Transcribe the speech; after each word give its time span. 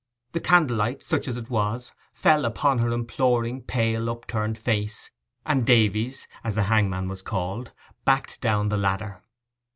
The 0.31 0.39
candle 0.39 0.77
light, 0.77 1.03
such 1.03 1.27
as 1.27 1.37
it 1.37 1.51
was, 1.51 1.91
fell 2.11 2.43
upon 2.43 2.79
her 2.79 2.91
imploring, 2.91 3.61
pale, 3.61 4.09
upturned 4.09 4.57
face, 4.57 5.11
and 5.45 5.63
Davies 5.63 6.27
(as 6.43 6.55
the 6.55 6.63
hangman 6.63 7.07
was 7.07 7.21
called) 7.21 7.71
backed 8.03 8.41
down 8.41 8.69
the 8.69 8.77
ladder. 8.77 9.21